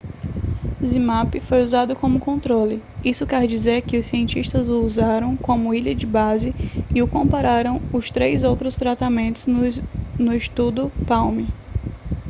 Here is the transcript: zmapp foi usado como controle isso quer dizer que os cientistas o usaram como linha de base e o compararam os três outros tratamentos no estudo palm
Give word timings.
zmapp 0.83 1.39
foi 1.39 1.61
usado 1.61 1.95
como 1.95 2.19
controle 2.19 2.81
isso 3.05 3.27
quer 3.27 3.45
dizer 3.45 3.83
que 3.83 3.99
os 3.99 4.07
cientistas 4.07 4.67
o 4.67 4.81
usaram 4.83 5.37
como 5.37 5.71
linha 5.71 5.93
de 5.93 6.07
base 6.07 6.55
e 6.91 7.03
o 7.03 7.07
compararam 7.07 7.79
os 7.93 8.09
três 8.09 8.43
outros 8.43 8.75
tratamentos 8.75 9.45
no 9.45 10.33
estudo 10.35 10.91
palm 11.05 11.45